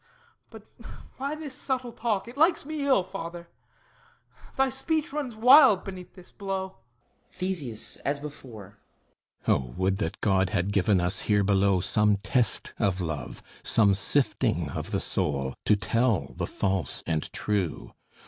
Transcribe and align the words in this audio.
But 0.49 0.65
why 1.17 1.35
this 1.35 1.53
subtle 1.53 1.91
talk? 1.91 2.27
It 2.27 2.35
likes 2.35 2.65
me 2.65 2.87
ill, 2.87 3.03
Father; 3.03 3.49
thy 4.57 4.69
speech 4.69 5.13
runs 5.13 5.35
wild 5.35 5.83
beneath 5.83 6.15
this 6.15 6.31
blow. 6.31 6.77
THESEUS 7.33 7.97
(as 7.97 8.19
before) 8.19 8.79
O 9.47 9.59
would 9.59 9.99
that 9.99 10.19
God 10.19 10.49
had 10.49 10.71
given 10.73 10.99
us 10.99 11.21
here 11.29 11.43
below 11.43 11.81
Some 11.81 12.17
test 12.17 12.73
of 12.79 12.99
love, 12.99 13.43
some 13.61 13.93
sifting 13.93 14.71
of 14.71 14.89
the 14.89 14.99
soul, 14.99 15.53
To 15.65 15.75
tell 15.75 16.33
the 16.35 16.47
false 16.47 17.03
and 17.05 17.31
true! 17.31 17.93